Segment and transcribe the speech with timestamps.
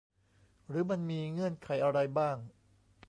[0.69, 2.37] หรือมันมีเงื่อนไขอะไรบ้าง